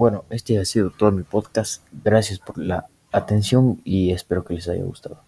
[0.00, 1.84] Bueno, este ha sido todo mi podcast.
[1.92, 5.20] Gracias por la atención y espero que les haya gustado.